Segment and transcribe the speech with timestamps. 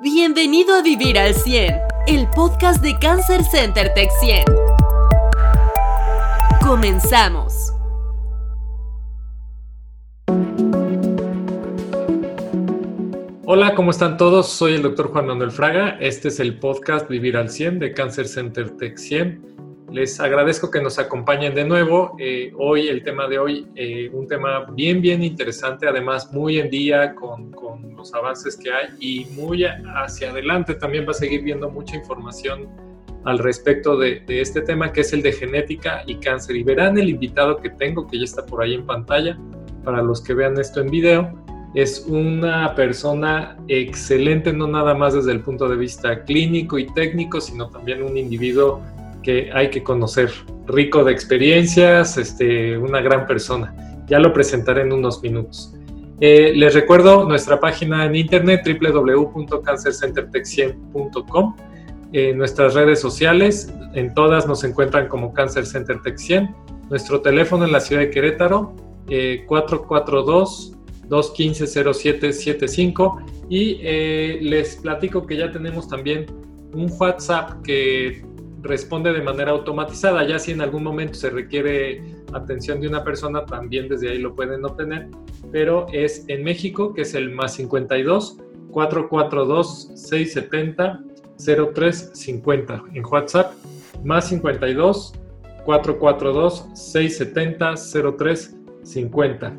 [0.00, 1.72] Bienvenido a Vivir al 100,
[2.08, 4.44] el podcast de Cancer Center Tech 100.
[6.60, 7.72] Comenzamos.
[13.46, 14.48] Hola, ¿cómo están todos?
[14.48, 15.90] Soy el doctor Juan Manuel Fraga.
[16.00, 19.53] Este es el podcast Vivir al 100 de Cancer Center Tech 100.
[19.94, 22.16] Les agradezco que nos acompañen de nuevo.
[22.18, 26.68] Eh, hoy, el tema de hoy, eh, un tema bien, bien interesante, además muy en
[26.68, 31.42] día con, con, los avances que hay y muy hacia adelante también va a seguir
[31.42, 32.68] viendo mucha información
[33.24, 36.56] al respecto de, de, este tema que es el de genética y cáncer.
[36.56, 39.38] Y verán el invitado que tengo, que ya está por ahí en pantalla,
[39.84, 41.44] para los que vean esto en video.
[41.76, 47.40] Es una persona excelente, no nada más desde el punto de vista clínico y técnico,
[47.40, 48.82] sino también un individuo
[49.24, 50.30] que hay que conocer,
[50.66, 53.74] rico de experiencias, este, una gran persona.
[54.06, 55.74] Ya lo presentaré en unos minutos.
[56.20, 61.56] Eh, les recuerdo nuestra página en internet www.cancercentertech100.com,
[62.12, 66.54] eh, nuestras redes sociales, en todas nos encuentran como Cancer Center Tech 100,
[66.90, 68.76] nuestro teléfono en la ciudad de Querétaro,
[69.08, 70.76] eh, 442
[71.08, 76.26] 215 0775 y eh, les platico que ya tenemos también
[76.72, 78.24] un WhatsApp que
[78.64, 80.26] responde de manera automatizada.
[80.26, 84.34] Ya si en algún momento se requiere atención de una persona, también desde ahí lo
[84.34, 85.08] pueden obtener.
[85.52, 88.38] Pero es en México, que es el más 52
[88.70, 91.00] 442 670
[91.36, 93.52] 0350 en WhatsApp,
[94.02, 95.12] más 52
[95.64, 97.74] 442 670
[98.18, 99.56] 0350.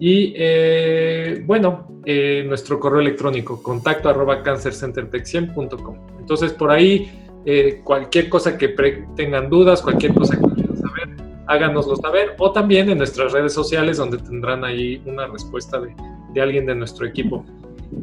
[0.00, 5.96] Y eh, bueno, eh, nuestro correo electrónico, contacto arroba cancercentertech100.com.
[6.18, 7.10] Entonces por ahí
[7.44, 8.68] eh, cualquier cosa que
[9.16, 11.08] tengan dudas, cualquier cosa que quieran saber,
[11.46, 15.94] háganoslo saber o también en nuestras redes sociales donde tendrán ahí una respuesta de,
[16.32, 17.44] de alguien de nuestro equipo.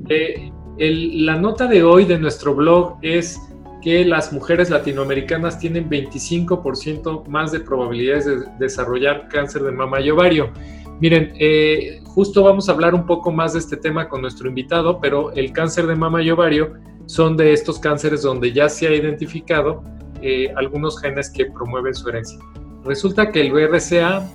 [0.10, 3.40] Eh, el, la nota de hoy de nuestro blog es
[3.82, 10.10] que las mujeres latinoamericanas tienen 25% más de probabilidades de desarrollar cáncer de mama y
[10.10, 10.52] ovario.
[11.00, 15.00] Miren, eh, justo vamos a hablar un poco más de este tema con nuestro invitado,
[15.00, 16.74] pero el cáncer de mama y ovario
[17.08, 19.84] son de estos cánceres donde ya se ha identificado
[20.22, 22.40] eh, algunos genes que promueven su herencia.
[22.86, 24.28] Resulta que el BRCA,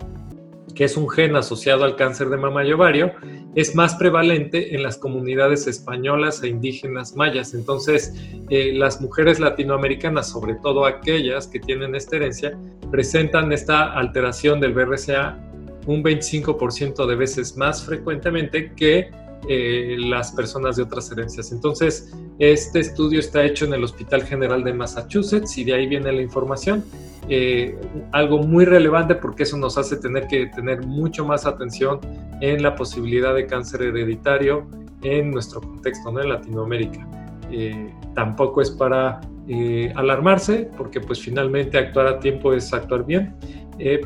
[0.75, 3.13] que es un gen asociado al cáncer de mama y ovario,
[3.55, 7.53] es más prevalente en las comunidades españolas e indígenas mayas.
[7.53, 8.15] Entonces,
[8.49, 12.59] eh, las mujeres latinoamericanas, sobre todo aquellas que tienen esta herencia,
[12.91, 15.39] presentan esta alteración del BRCA
[15.87, 19.11] un 25% de veces más frecuentemente que
[19.49, 21.53] eh, las personas de otras herencias.
[21.53, 26.13] Entonces, este estudio está hecho en el Hospital General de Massachusetts y de ahí viene
[26.13, 26.85] la información.
[27.29, 27.79] Eh,
[28.11, 32.01] algo muy relevante porque eso nos hace tener que tener mucho más atención
[32.41, 34.67] en la posibilidad de cáncer hereditario
[35.03, 36.21] en nuestro contexto, ¿no?
[36.21, 37.07] en Latinoamérica.
[37.51, 43.37] Eh, tampoco es para eh, alarmarse porque pues finalmente actuar a tiempo es actuar bien,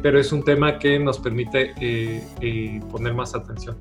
[0.02, 1.74] pero es un tema que nos permite
[2.90, 3.76] poner más atención.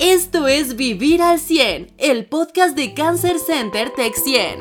[0.00, 4.60] Esto es Vivir al 100, el podcast de Cancer Center Tech 100.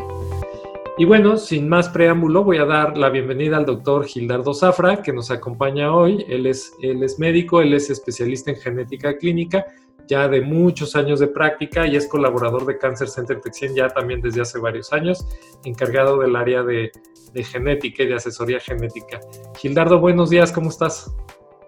[0.98, 5.14] Y bueno, sin más preámbulo, voy a dar la bienvenida al doctor Gildardo Zafra, que
[5.14, 6.26] nos acompaña hoy.
[6.28, 9.64] Él es, él es médico, él es especialista en genética clínica,
[10.08, 13.90] ya de muchos años de práctica y es colaborador de Cancer Center Tech 100 ya
[13.90, 15.24] también desde hace varios años,
[15.66, 16.92] encargado del área de,
[17.32, 19.20] de genética y de asesoría genética.
[19.60, 21.12] Gildardo, buenos días, ¿cómo estás?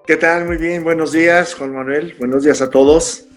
[0.07, 0.45] ¿Qué tal?
[0.47, 2.15] Muy bien, buenos días, Juan Manuel.
[2.17, 3.27] Buenos días a todos.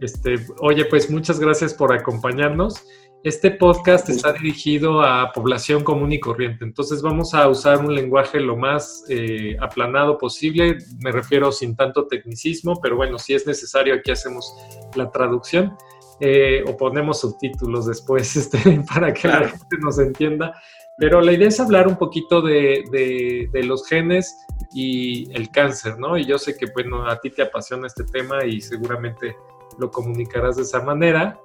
[0.00, 2.84] Este, oye, pues muchas gracias por acompañarnos.
[3.24, 8.38] Este podcast está dirigido a población común y corriente, entonces vamos a usar un lenguaje
[8.38, 13.94] lo más eh, aplanado posible, me refiero sin tanto tecnicismo, pero bueno, si es necesario
[13.94, 14.54] aquí hacemos
[14.94, 15.76] la traducción
[16.20, 19.46] eh, o ponemos subtítulos después este, para que claro.
[19.46, 20.54] la gente nos entienda.
[20.96, 24.36] Pero la idea es hablar un poquito de, de, de, los genes
[24.74, 26.18] y el cáncer, ¿no?
[26.18, 29.36] Y yo sé que, bueno, a ti te apasiona este tema y seguramente
[29.78, 31.40] lo comunicarás de esa manera.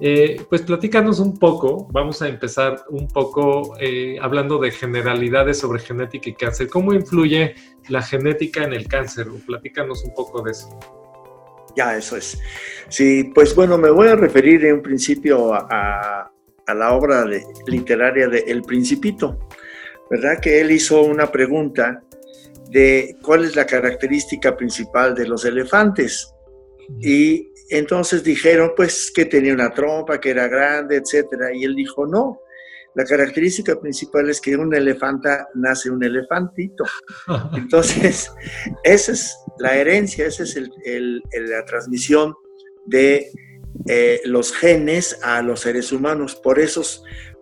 [0.00, 5.80] Eh, pues platícanos un poco, vamos a empezar un poco eh, hablando de generalidades sobre
[5.80, 6.68] genética y cáncer.
[6.68, 7.54] ¿Cómo influye
[7.88, 9.28] la genética en el cáncer?
[9.46, 10.68] Platícanos un poco de eso.
[11.76, 12.40] Ya, eso es.
[12.88, 16.30] Sí, pues bueno, me voy a referir en principio a,
[16.66, 19.38] a la obra de, literaria de El Principito,
[20.10, 20.40] ¿verdad?
[20.40, 22.02] Que él hizo una pregunta
[22.70, 26.32] de cuál es la característica principal de los elefantes.
[27.00, 31.54] Y entonces dijeron, pues, que tenía una trompa, que era grande, etcétera.
[31.54, 32.40] Y él dijo, no,
[32.94, 36.84] la característica principal es que un elefanta nace un elefantito.
[37.56, 38.30] Entonces,
[38.84, 42.34] esa es la herencia, esa es el, el, la transmisión
[42.86, 43.30] de
[43.88, 46.36] eh, los genes a los seres humanos.
[46.36, 46.82] Por eso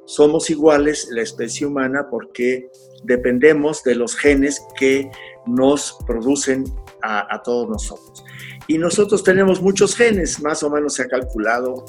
[0.06, 2.68] somos iguales la especie humana porque
[3.04, 5.10] dependemos de los genes que
[5.46, 6.64] nos producen
[7.02, 8.24] a, todos nosotros.
[8.68, 11.84] Y nosotros tenemos muchos genes, más o menos se ha calculado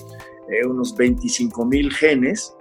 [0.50, 2.56] eh, unos 25 mil genes,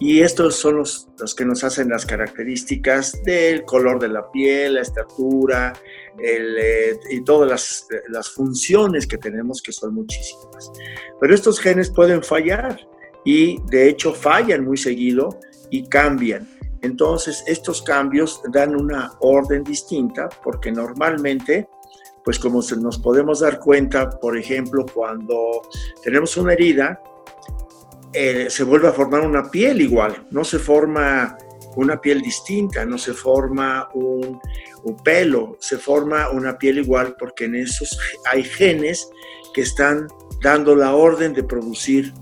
[0.00, 4.74] y estos son los, los, que nos hacen las características del color de la piel,
[4.74, 5.72] la estatura
[6.22, 10.70] eh, y todas las, las, funciones que tenemos, que son muchísimas.
[11.20, 12.78] Pero estos genes pueden fallar
[13.24, 15.40] y de hecho fallan muy seguido
[15.70, 16.48] y cambian.
[16.82, 21.68] Entonces estos cambios dan una orden distinta porque normalmente
[22.28, 25.62] pues como nos podemos dar cuenta, por ejemplo, cuando
[26.04, 27.00] tenemos una herida,
[28.12, 31.38] eh, se vuelve a formar una piel igual, no se forma
[31.76, 34.38] una piel distinta, no se forma un,
[35.02, 37.98] pelo, se forma una piel igual porque en esos
[38.30, 39.08] hay genes
[39.54, 40.06] que están
[40.42, 42.12] dando la orden de producir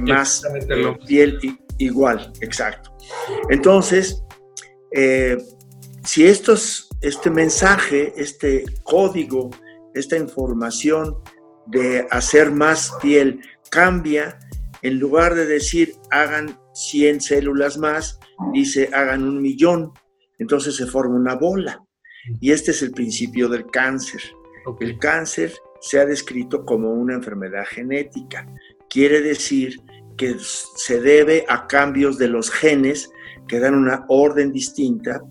[0.00, 1.38] más eh, piel
[1.78, 2.89] igual, exacto.
[3.48, 4.22] Entonces,
[4.92, 5.36] eh,
[6.04, 9.50] si estos, este mensaje, este código,
[9.94, 11.16] esta información
[11.66, 13.40] de hacer más piel
[13.70, 14.38] cambia,
[14.82, 18.18] en lugar de decir hagan 100 células más,
[18.52, 19.92] dice hagan un millón.
[20.38, 21.84] Entonces se forma una bola.
[22.40, 24.22] Y este es el principio del cáncer.
[24.80, 28.46] El cáncer se ha descrito como una enfermedad genética.
[28.88, 29.80] Quiere decir
[30.20, 33.10] que se debe a cambios de los genes
[33.48, 35.22] que dan una orden distinta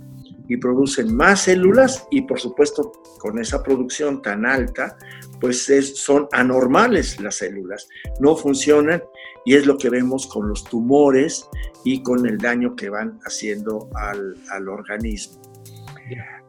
[0.47, 4.97] y producen más células y por supuesto con esa producción tan alta,
[5.39, 7.87] pues son anormales las células,
[8.19, 9.03] no funcionan
[9.45, 11.47] y es lo que vemos con los tumores
[11.85, 15.39] y con el daño que van haciendo al, al organismo.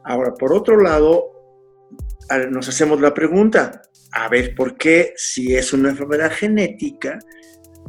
[0.04, 1.26] Ahora, por otro lado,
[2.48, 3.82] nos hacemos la pregunta,
[4.12, 7.18] a ver, ¿por qué si es una enfermedad genética,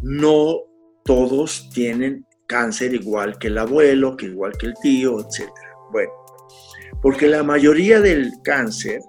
[0.02, 0.60] no
[1.04, 5.76] todos tienen cáncer igual que el abuelo, que igual que el tío, etcétera?
[5.92, 6.12] Bueno,
[7.02, 9.02] porque la mayoría del cáncer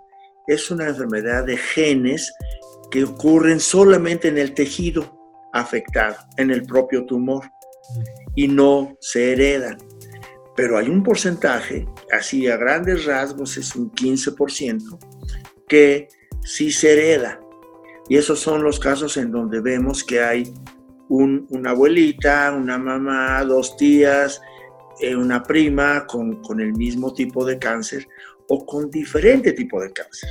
[0.47, 2.33] es una enfermedad de genes
[2.91, 5.19] que ocurren solamente en el tejido
[5.53, 7.45] afectado, en el propio tumor,
[8.35, 9.79] y no se heredan.
[10.57, 14.99] Pero hay un porcentaje, así a grandes rasgos es un 15%,
[15.69, 16.09] que
[16.43, 17.41] sí se hereda.
[18.09, 20.53] Y esos son los casos en donde vemos que hay
[21.13, 24.41] una abuelita, una mamá, dos tías,
[25.01, 28.07] eh, una prima con, el mismo tipo de cáncer
[28.49, 30.29] o con diferente tipo de cáncer.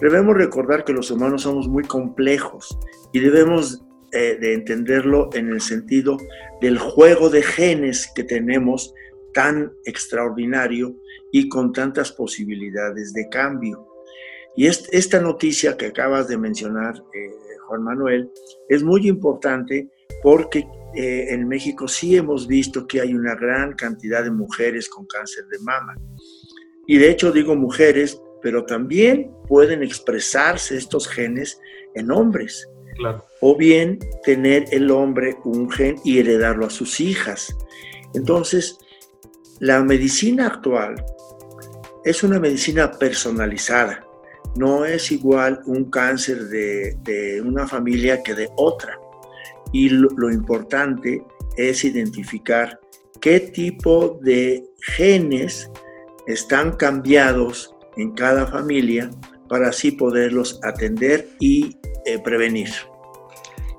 [0.00, 2.78] Debemos recordar que los humanos somos muy complejos
[3.12, 6.16] y debemos eh, de entenderlo en el sentido
[6.60, 8.94] del juego de genes que tenemos
[9.32, 10.94] tan extraordinario
[11.30, 13.88] y con tantas posibilidades de cambio.
[14.54, 17.30] Y esta noticia que acabas de mencionar, eh,
[17.66, 18.30] Juan Manuel,
[18.68, 19.88] es muy importante
[20.22, 25.06] porque eh, en México sí hemos visto que hay una gran cantidad de mujeres con
[25.06, 25.96] cáncer de mama.
[26.86, 31.58] Y de hecho digo mujeres, pero también pueden expresarse estos genes
[31.94, 32.68] en hombres.
[33.40, 37.56] O bien tener el hombre un gen y heredarlo a sus hijas.
[38.12, 38.78] Entonces,
[39.60, 41.02] la medicina actual
[42.04, 44.04] es una medicina personalizada.
[44.56, 48.98] No es igual un cáncer de, de una familia que de otra
[49.72, 51.22] y lo, importante
[51.56, 52.78] es identificar
[53.20, 54.64] qué tipo de
[54.96, 55.70] genes
[56.26, 59.10] están cambiados en cada familia
[59.48, 62.70] para así poderlos atender y eh, prevenir.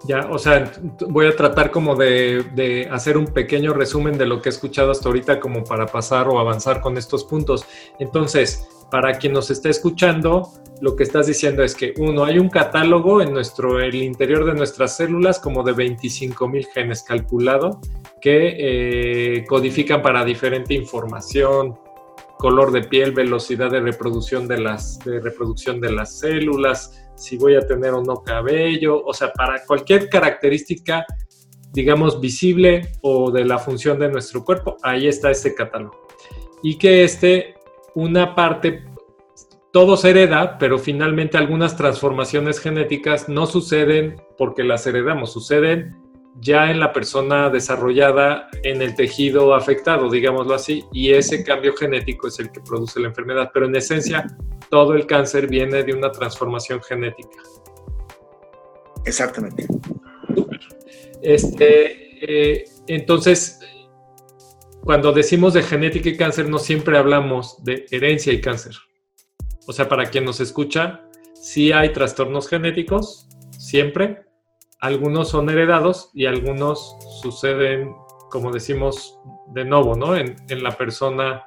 [0.06, 0.70] Ya, o sea,
[1.08, 4.92] voy a tratar como de, de, hacer un pequeño resumen de lo que he escuchado
[4.92, 7.66] hasta ahorita como para pasar o avanzar con estos puntos.
[8.00, 12.48] Entonces, para quien nos está escuchando, lo que estás diciendo es que uno, hay un
[12.48, 17.82] catálogo en nuestro, el interior de nuestras células como de 25 mil genes calculado
[18.22, 21.74] que eh, codifican para diferente información,
[22.38, 27.66] color de piel, velocidad de reproducción de las, reproducción de las células, si voy a
[27.66, 31.04] tener o no cabello, o sea, para cualquier característica,
[31.72, 36.00] digamos, visible o de la función de nuestro cuerpo, ahí está este catálogo.
[36.62, 37.53] Y que este
[37.96, 38.86] una parte,
[39.72, 46.04] todo se hereda, pero finalmente algunas transformaciones genéticas no suceden porque las heredamos, suceden
[46.40, 52.28] ya en la persona desarrollada en el tejido afectado, digámoslo así, y ese cambio genético
[52.28, 53.52] es el que produce la enfermedad.
[53.54, 54.26] Pero en esencia,
[54.70, 57.38] todo el cáncer viene de una transformación genética.
[59.06, 59.68] Exactamente.
[61.22, 63.60] Este, eh, entonces,
[64.84, 68.76] cuando decimos de genética y cáncer, no siempre hablamos de herencia y cáncer.
[69.66, 74.26] O sea, para quien nos escucha, sí hay trastornos genéticos, siempre,
[74.82, 77.94] algunos son heredados y algunos suceden,
[78.30, 79.18] como decimos,
[79.54, 80.18] de nuevo, ¿no?
[80.18, 81.46] En, la persona.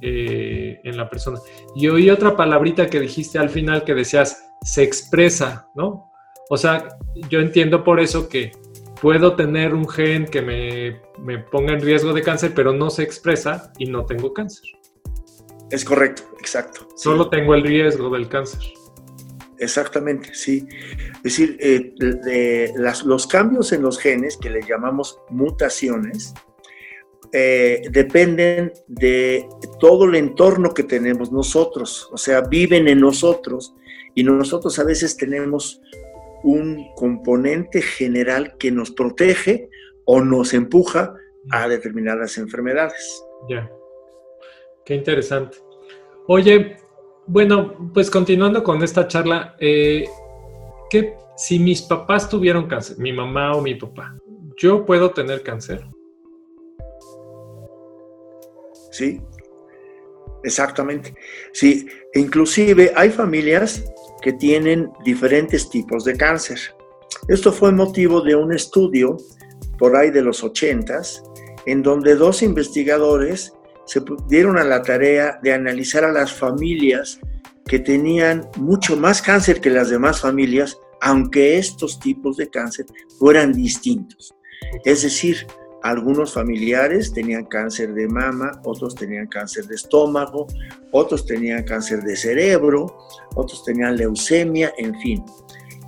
[0.00, 1.38] Eh, en la persona.
[1.76, 6.10] Y oí otra palabrita que dijiste al final que decías, se expresa, ¿no?
[6.50, 6.88] O sea,
[7.28, 8.50] yo entiendo por eso que
[9.00, 13.02] puedo tener un gen que me, me ponga en riesgo de cáncer, pero no se
[13.02, 14.70] expresa y no tengo cáncer.
[15.70, 16.88] Es correcto, exacto.
[16.96, 18.60] Solo tengo el riesgo del cáncer.
[19.58, 20.66] Exactamente, sí.
[21.16, 22.72] Es decir, eh,
[23.04, 26.34] los cambios en los genes, que le llamamos mutaciones,
[27.32, 29.48] eh, dependen de
[29.80, 33.74] todo el entorno que tenemos nosotros, o sea, viven en nosotros
[34.14, 35.80] y nosotros a veces tenemos
[36.42, 39.68] un componente general que nos protege
[40.04, 41.14] o nos empuja
[41.50, 43.24] a determinadas enfermedades.
[43.48, 43.70] Ya,
[44.84, 45.58] qué interesante.
[46.28, 46.76] Oye,
[47.26, 50.06] bueno, pues continuando con esta charla, eh,
[51.36, 54.16] si mis papás tuvieron cáncer, mi mamá o mi papá,
[54.56, 55.84] ¿yo puedo tener cáncer?
[58.90, 59.20] Sí,
[60.42, 61.14] exactamente.
[61.52, 63.84] Sí, inclusive hay familias
[64.22, 66.58] que tienen diferentes tipos de cáncer.
[67.28, 69.16] Esto fue motivo de un estudio
[69.78, 71.22] por ahí de los ochentas,
[71.66, 73.52] en donde dos investigadores
[73.84, 77.20] se dieron a la tarea de analizar a las familias
[77.66, 82.86] que tenían mucho más cáncer que las demás familias, aunque estos tipos de cáncer
[83.18, 84.34] fueran distintos.
[84.84, 85.46] Es decir,
[85.82, 90.46] algunos familiares tenían cáncer de mama, otros tenían cáncer de estómago,
[90.90, 92.96] otros tenían cáncer de cerebro,
[93.34, 95.24] otros tenían leucemia, en fin.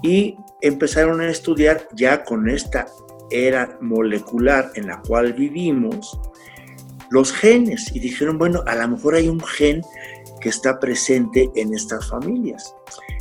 [0.03, 2.87] Y empezaron a estudiar ya con esta
[3.31, 6.19] era molecular en la cual vivimos,
[7.11, 9.83] los genes y dijeron, bueno, a lo mejor hay un gen
[10.41, 12.75] que está presente en estas familias.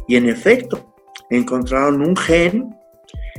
[0.08, 0.94] Y en efecto,
[1.30, 2.76] encontraron un gen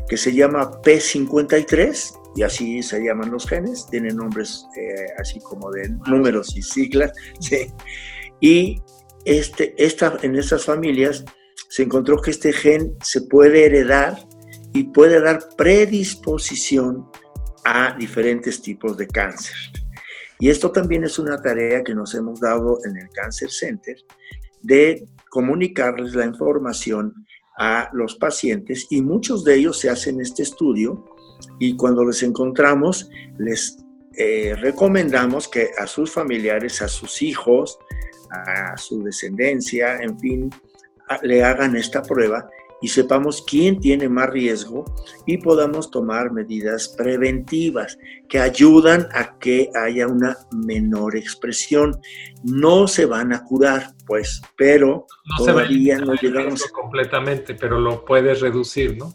[0.09, 5.71] que se llama P53, y así se llaman los genes, tienen nombres eh, así como
[5.71, 7.13] de números y siglas,
[8.41, 8.81] y
[9.25, 11.25] este, esta, en estas familias
[11.69, 14.19] se encontró que este gen se puede heredar
[14.73, 17.09] y puede dar predisposición
[17.65, 19.57] a diferentes tipos de cáncer.
[20.39, 23.97] Y esto también es una tarea que nos hemos dado en el Cancer Center
[24.63, 27.13] de comunicarles la información
[27.59, 31.05] a los pacientes y muchos de ellos se hacen este estudio
[31.59, 33.79] y cuando les encontramos les
[34.17, 37.79] eh, recomendamos que a sus familiares, a sus hijos,
[38.31, 40.51] a su descendencia, en fin,
[41.23, 42.49] le hagan esta prueba
[42.81, 44.85] y sepamos quién tiene más riesgo
[45.27, 51.99] y podamos tomar medidas preventivas que ayudan a que haya una menor expresión.
[52.45, 58.97] No se van a curar, pues, pero todavía no llegamos completamente, pero lo puedes reducir,
[58.97, 59.13] ¿no?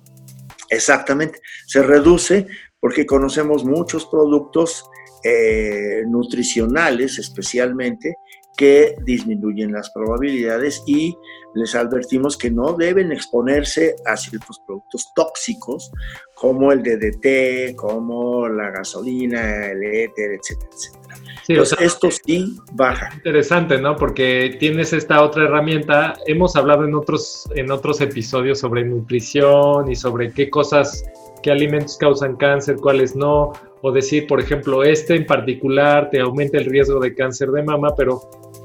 [0.74, 2.48] Exactamente, se reduce
[2.80, 4.86] porque conocemos muchos productos
[5.24, 8.16] eh, nutricionales especialmente
[8.58, 11.16] que disminuyen las probabilidades y
[11.56, 15.92] les advertimos que no deben exponerse a ciertos productos tóxicos
[16.36, 21.04] como el DDT, como la gasolina, el éter, etcétera, etcétera.
[21.48, 23.10] Entonces, esto sí baja.
[23.16, 23.96] Interesante, ¿no?
[23.96, 26.16] Porque tienes esta otra herramienta.
[26.26, 31.04] Hemos hablado en otros, en otros episodios sobre nutrición y sobre qué cosas,
[31.44, 33.54] qué alimentos causan cáncer, cuáles no.
[33.82, 37.94] O decir, por ejemplo, este en particular te aumenta el riesgo de cáncer de mama,
[37.96, 38.22] pero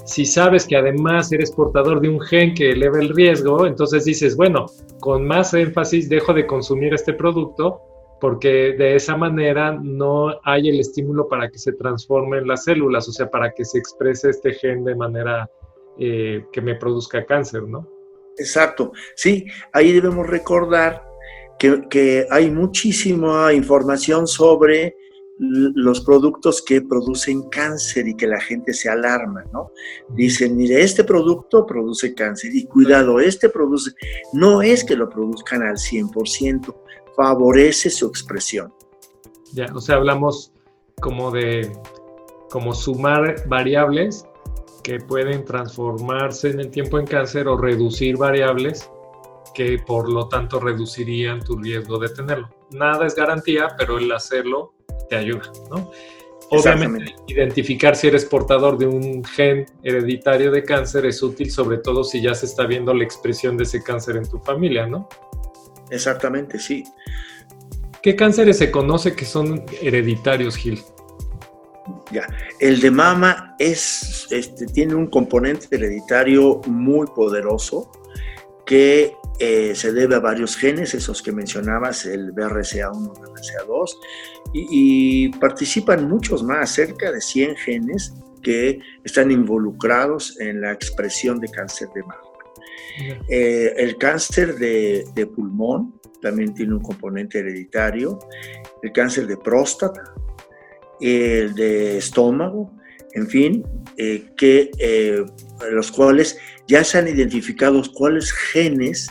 [0.06, 4.36] si sabes que además eres portador de un gen que eleva el riesgo, entonces dices,
[4.36, 4.66] bueno,
[5.00, 7.82] con más énfasis dejo de consumir este producto
[8.20, 13.08] porque de esa manera no hay el estímulo para que se transforme en las células,
[13.08, 15.48] o sea, para que se exprese este gen de manera
[15.98, 17.86] eh, que me produzca cáncer, ¿no?
[18.36, 21.07] Exacto, sí, ahí debemos recordar
[21.58, 24.96] que, que hay muchísima información sobre
[25.38, 29.70] los productos que producen cáncer y que la gente se alarma, ¿no?
[30.08, 33.92] Dicen, mire, este producto produce cáncer y cuidado, este produce,
[34.32, 36.74] no es que lo produzcan al 100%,
[37.16, 38.72] favorece su expresión.
[39.52, 40.52] Ya, o sea, hablamos
[41.00, 41.70] como de,
[42.50, 44.26] como sumar variables
[44.82, 48.90] que pueden transformarse en el tiempo en cáncer o reducir variables
[49.58, 52.48] que por lo tanto reducirían tu riesgo de tenerlo.
[52.70, 54.72] Nada es garantía, pero el hacerlo
[55.08, 55.90] te ayuda, ¿no?
[56.50, 62.04] Obviamente, identificar si eres portador de un gen hereditario de cáncer es útil, sobre todo
[62.04, 65.08] si ya se está viendo la expresión de ese cáncer en tu familia, ¿no?
[65.90, 66.84] Exactamente, sí.
[68.00, 70.80] ¿Qué cánceres se conoce que son hereditarios, Gil?
[72.12, 72.28] Ya,
[72.60, 77.90] el de mama es, este, tiene un componente hereditario muy poderoso
[78.64, 83.96] que eh, se debe a varios genes, esos que mencionabas, el BRCA1, BRCA2,
[84.52, 91.40] y, y participan muchos más, cerca de 100 genes que están involucrados en la expresión
[91.40, 92.28] de cáncer de mama.
[93.28, 98.18] Eh, el cáncer de, pulmón también tiene un componente hereditario,
[98.82, 100.02] el cáncer de próstata,
[101.00, 102.72] el de estómago,
[103.12, 103.64] en fin,
[103.96, 105.24] eh, que eh,
[105.70, 109.10] los cuales ya se han identificado cuáles genes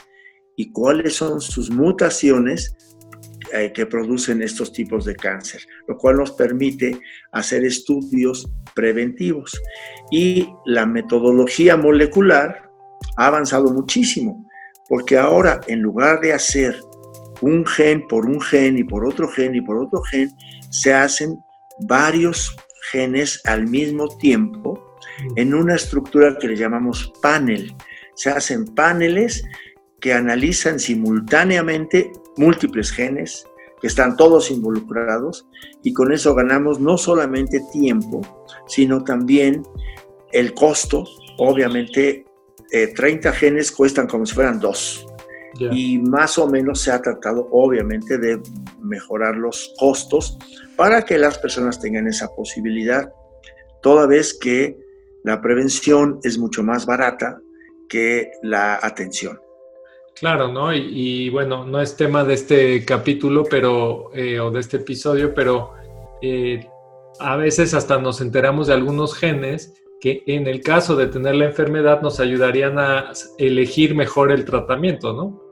[0.58, 2.76] y cuáles son sus mutaciones
[3.74, 7.00] que producen estos tipos de cáncer, lo cual nos permite
[7.32, 9.58] hacer estudios preventivos.
[10.12, 12.70] Y la metodología molecular
[13.16, 14.46] ha avanzado muchísimo,
[14.90, 16.78] porque ahora en lugar de hacer
[17.42, 20.30] un gen por un gen y por otro gen y por otro gen,
[20.70, 21.38] se hacen
[21.88, 22.54] varios
[22.92, 24.98] genes al mismo tiempo
[25.36, 27.74] en una estructura que le llamamos panel.
[28.16, 29.44] Se hacen paneles
[30.00, 33.46] que analizan simultáneamente múltiples genes,
[33.82, 35.48] que están todos involucrados,
[35.84, 38.22] y con eso ganamos no solamente tiempo,
[38.68, 39.64] sino también
[40.32, 41.06] el costo,
[41.38, 42.26] obviamente
[42.70, 45.06] 30 eh, genes cuestan como si fueran dos.
[45.60, 48.40] Y más o menos se ha tratado, obviamente, de
[48.80, 50.38] mejorar los costos
[50.76, 53.12] para que las personas tengan esa posibilidad,
[53.82, 54.78] toda vez que
[55.24, 57.42] la prevención es mucho más barata
[57.90, 59.40] que la atención.
[60.20, 60.74] Claro, ¿no?
[60.74, 65.74] Y, bueno, no es tema de este capítulo, pero, eh, o de este episodio, pero
[66.22, 66.68] eh,
[67.20, 71.46] a veces hasta nos enteramos de algunos genes que en el caso de tener la
[71.46, 75.48] enfermedad nos ayudarían a elegir mejor el tratamiento, ¿no?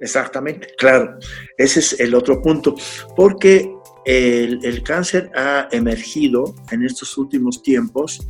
[0.00, 1.18] Exactamente, claro.
[1.56, 2.74] Ese es el otro punto,
[3.16, 3.70] porque
[4.04, 8.26] el, cáncer ha emergido en estos últimos tiempos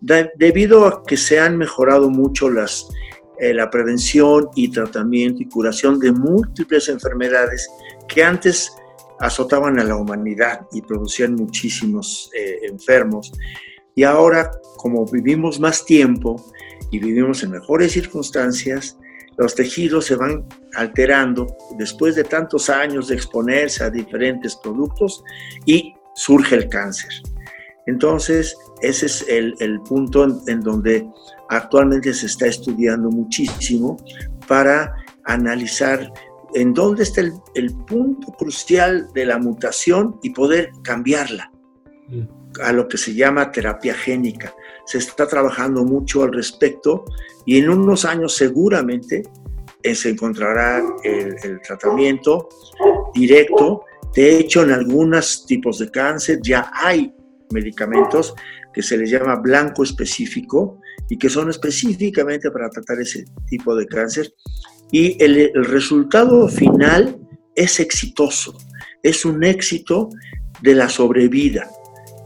[0.00, 2.88] debido a que se han mejorado mucho las,
[3.38, 7.68] eh, la prevención y tratamiento y curación de múltiples enfermedades
[8.08, 8.72] que antes
[9.20, 13.32] azotaban a la humanidad y producían muchísimos eh, enfermos.
[13.94, 16.44] Y ahora, como vivimos más tiempo
[16.90, 18.98] y vivimos en mejores circunstancias,
[19.38, 21.46] los tejidos se van alterando
[21.78, 25.22] después de tantos años de exponerse a diferentes productos
[25.64, 27.10] y surge el cáncer.
[27.86, 31.08] Entonces, ese es el, punto en, donde
[31.56, 33.96] actualmente se está estudiando muchísimo
[34.48, 36.12] para analizar
[36.54, 41.50] en dónde está el, el punto crucial de la mutación y poder cambiarla.
[42.62, 44.54] A lo que se llama terapia génica.
[44.84, 47.04] Se está trabajando mucho al respecto
[47.46, 49.22] y en unos años seguramente
[49.82, 52.48] eh, se encontrará el, tratamiento
[53.14, 53.84] directo.
[54.14, 57.12] De hecho, en algunos tipos de cáncer ya hay
[57.50, 58.34] medicamentos
[58.72, 60.81] que se les llama blanco específico
[61.12, 64.32] y que son específicamente para tratar ese tipo de cáncer.
[64.90, 67.18] Y el, el resultado final
[67.54, 68.56] es exitoso,
[69.02, 70.08] es un éxito
[70.62, 71.68] de la sobrevida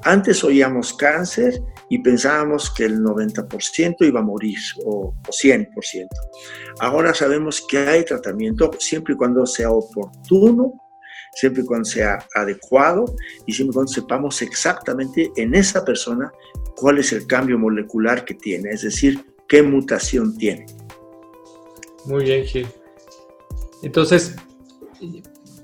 [0.07, 6.07] antes oíamos cáncer y pensábamos que el 90% iba a morir o, 100%.
[6.79, 10.75] Ahora sabemos que hay tratamiento siempre y cuando sea oportuno,
[11.35, 13.05] siempre y cuando sea adecuado
[13.47, 16.31] y siempre y cuando sepamos exactamente en esa persona
[16.77, 20.67] cuál es el cambio molecular que tiene, es decir, qué mutación tiene.
[22.05, 22.67] Muy bien, Gil.
[23.83, 24.37] Entonces,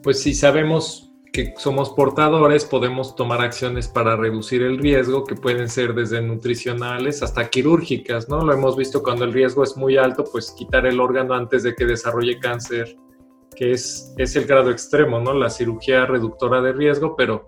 [0.02, 5.68] pues si sabemos que somos portadores, podemos tomar acciones para reducir el riesgo, que pueden
[5.68, 8.44] ser desde nutricionales hasta quirúrgicas, ¿no?
[8.44, 11.74] Lo hemos visto cuando el riesgo es muy alto, pues quitar el órgano antes de
[11.74, 12.96] que desarrolle cáncer,
[13.56, 15.32] que es, es el grado extremo, ¿no?
[15.32, 17.46] La cirugía reductora de riesgo, pero,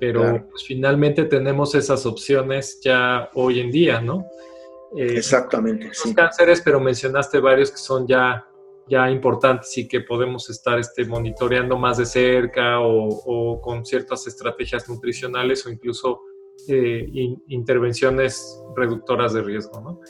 [0.00, 4.24] pero pues, finalmente tenemos esas opciones ya hoy en día, ¿no?
[4.96, 5.90] Eh, Exactamente.
[5.92, 6.14] Sí.
[6.14, 8.46] cánceres, pero mencionaste varios que son ya
[8.88, 14.88] ya importantes y que podemos estar este, monitoreando más de cerca o, con ciertas estrategias
[14.88, 16.22] nutricionales o incluso
[16.66, 17.08] eh,
[17.46, 19.80] intervenciones reductoras de riesgo.
[19.80, 20.00] ¿no?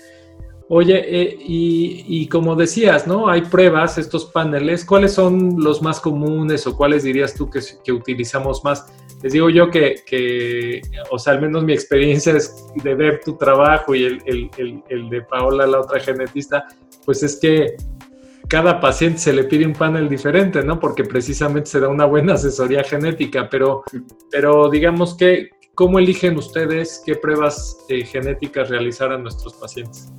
[0.72, 3.29] Oye, eh, y, como decías, ¿no?
[3.29, 7.92] Hay pruebas, estos paneles, ¿cuáles son los más comunes o cuáles dirías tú que, que
[7.92, 8.87] utilizamos más?
[9.22, 10.80] Les digo yo que,
[11.11, 15.11] o sea, al menos mi experiencia es de ver tu trabajo y el, el, el,
[15.11, 16.66] de Paola, la otra genetista,
[17.04, 17.76] pues es que
[18.48, 20.80] cada paciente se le pide un panel diferente, ¿no?
[20.80, 23.85] Porque precisamente se da una buena asesoría genética, pero,
[24.30, 30.11] pero digamos que, ¿cómo eligen ustedes qué pruebas eh, genéticas realizar a nuestros pacientes?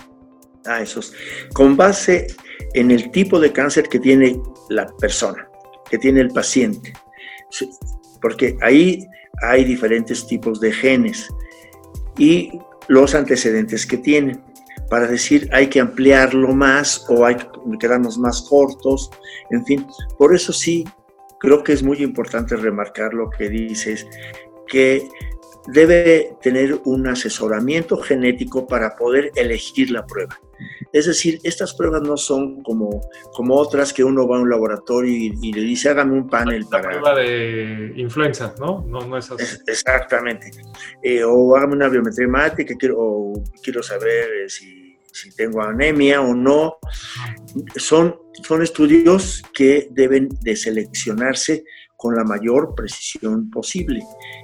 [0.65, 1.13] Ah, esos.
[1.53, 2.27] Con base
[2.75, 5.49] en el tipo de cáncer que tiene la persona,
[5.89, 6.93] que tiene el paciente.
[8.21, 9.07] Porque ahí
[9.41, 11.27] hay diferentes tipos de genes
[12.17, 12.51] y
[12.88, 14.41] los antecedentes que tienen.
[14.89, 17.47] para decir hay que ampliarlo más o hay que
[17.79, 19.10] quedarnos más cortos,
[19.49, 19.88] en fin.
[20.17, 20.84] Por eso sí,
[21.39, 24.05] creo que es muy importante remarcar lo que dices,
[24.67, 25.07] que
[25.67, 30.38] debe tener un asesoramiento genético para poder elegir la prueba.
[30.93, 33.02] Es decir, estas pruebas no son como,
[33.34, 36.89] como otras que uno va a un laboratorio y, le dice, hágame un panel para...
[36.89, 38.84] prueba de influenza, ¿no?
[38.88, 39.58] No, no es así.
[39.67, 40.52] exactamente.
[41.02, 46.21] Eh, o hágame una biometría hemática, quiero, o quiero saber eh, si, si, tengo anemia
[46.21, 46.78] o no.
[47.76, 51.63] Son, son estudios que deben de seleccionarse
[51.95, 54.02] con la mayor precisión posible.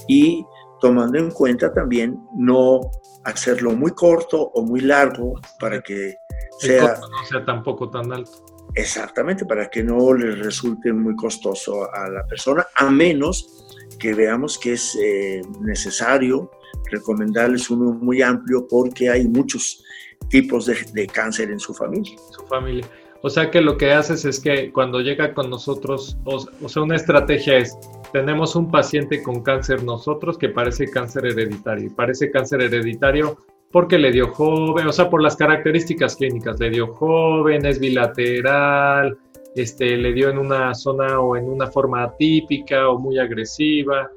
[0.08, 0.46] Y
[0.80, 2.82] tomando en cuenta también no
[3.24, 6.16] hacerlo muy corto o muy largo para que
[6.60, 8.46] sea, no sea tampoco tan alto.
[8.76, 13.66] Exactamente, para que no le resulte muy costoso a la persona, a menos
[14.00, 16.52] que veamos que es eh, necesario
[16.92, 19.84] recomendarles uno muy amplio porque hay muchos
[20.30, 22.18] tipos de, cáncer en su familia.
[22.32, 22.88] Su familia.
[23.28, 26.96] O sea que lo que haces es que cuando llega con nosotros, o sea, una
[26.96, 27.78] estrategia es
[28.14, 31.94] tenemos un paciente con cáncer nosotros que parece cáncer hereditario.
[31.94, 33.38] Parece cáncer hereditario
[33.70, 39.18] porque le dio joven, o sea, por las características clínicas, le dio joven, es bilateral,
[39.56, 44.10] este, le dio en una zona o en una forma atípica o muy agresiva,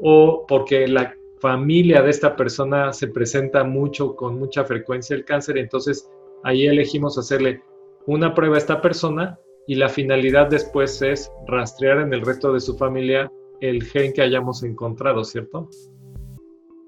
[0.00, 5.58] o porque la familia de esta persona se presenta mucho, con mucha frecuencia el cáncer,
[5.58, 6.08] entonces
[6.42, 7.60] ahí elegimos hacerle
[8.06, 12.60] una prueba a esta persona y la finalidad después es rastrear en el resto de
[12.60, 15.68] su familia el gen que hayamos encontrado, ¿cierto?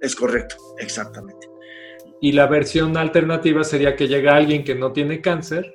[0.00, 1.48] Es correcto, exactamente.
[2.20, 5.74] Y la versión alternativa sería que llega alguien que no tiene cáncer,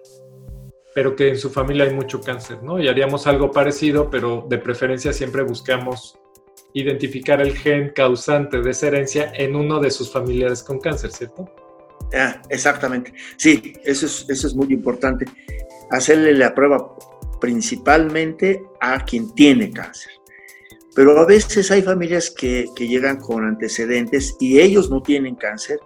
[0.95, 2.79] pero que en su familia hay mucho cáncer, ¿no?
[2.79, 6.19] Y haríamos algo parecido, pero de preferencia siempre buscamos
[6.73, 11.49] identificar el gen causante de esa herencia en uno de sus familiares con cáncer, ¿cierto?
[12.13, 13.13] Ah, exactamente.
[13.37, 15.25] Sí, eso es, eso es muy importante
[15.89, 16.95] hacerle la prueba
[17.39, 20.11] principalmente a quien tiene cáncer.
[20.95, 25.79] Pero a veces hay familias que, llegan con antecedentes y ellos no tienen cáncer,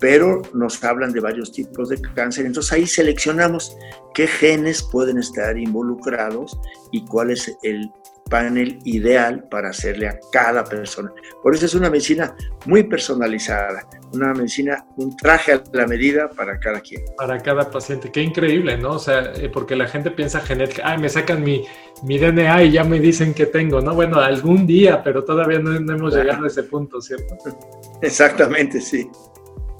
[0.00, 2.46] pero nos hablan de varios tipos de cáncer.
[2.46, 3.76] Entonces ahí seleccionamos
[4.14, 6.58] qué genes pueden estar involucrados
[6.92, 7.88] y cuál es el
[8.28, 11.12] panel ideal para hacerle a cada persona.
[11.42, 12.34] Por eso es una medicina
[12.66, 17.02] muy personalizada, una medicina, un traje a la medida para cada quien.
[17.16, 18.92] Para cada paciente, qué increíble, ¿no?
[18.92, 21.64] O sea, eh, porque la gente piensa genética, ay, me sacan mi,
[22.02, 23.94] mi DNA y ya me dicen que tengo, ¿no?
[23.94, 27.36] Bueno, algún día, pero todavía no, hemos llegado a ese punto, ¿cierto?
[28.02, 29.10] Exactamente, sí.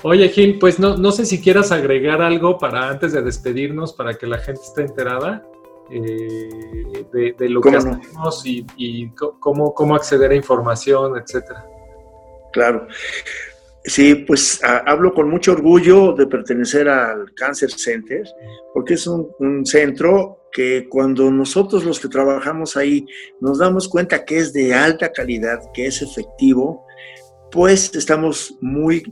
[0.04, 4.14] Oye, Gil, pues no, no sé si quieras agregar algo para antes de despedirnos, para
[4.14, 5.44] que la gente esté enterada.
[5.90, 11.64] Eh, de, lo que hacemos y, cómo, cómo acceder a información, etcétera.
[12.52, 12.86] Claro.
[13.84, 18.26] Sí, pues hablo con mucho orgullo de pertenecer al Cancer Center,
[18.74, 23.06] porque es un, centro que cuando nosotros los que trabajamos ahí
[23.40, 26.84] nos damos cuenta que es de alta calidad, que es efectivo,
[27.50, 29.02] pues estamos muy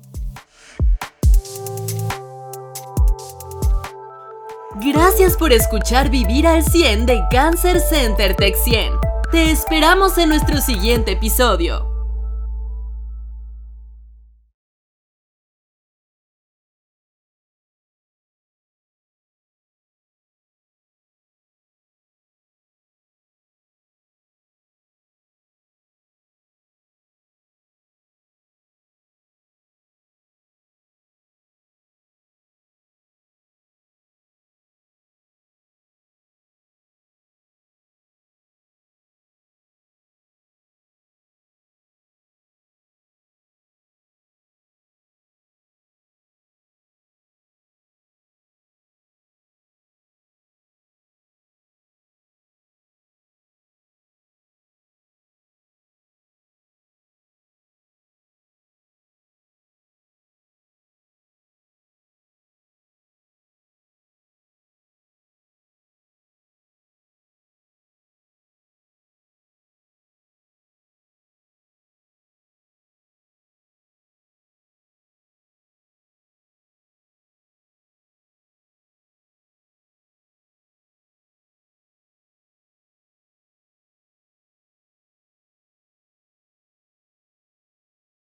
[4.83, 9.12] Gracias por escuchar Vivir al 100 de Cancer Center Tech 100.
[9.33, 11.92] Te esperamos en nuestro siguiente episodio.